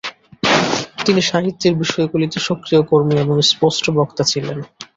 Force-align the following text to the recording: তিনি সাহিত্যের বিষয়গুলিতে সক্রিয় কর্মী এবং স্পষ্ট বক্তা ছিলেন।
তিনি 1.05 1.21
সাহিত্যের 1.21 1.73
বিষয়গুলিতে 1.75 2.37
সক্রিয় 2.39 2.81
কর্মী 2.83 3.15
এবং 3.15 3.35
স্পষ্ট 3.51 3.85
বক্তা 3.97 4.23
ছিলেন। 4.23 4.57